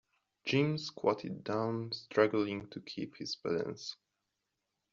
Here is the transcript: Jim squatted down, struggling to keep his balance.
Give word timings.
Jim 0.45 0.79
squatted 0.79 1.43
down, 1.43 1.91
struggling 1.91 2.67
to 2.71 2.81
keep 2.81 3.17
his 3.17 3.35
balance. 3.35 3.97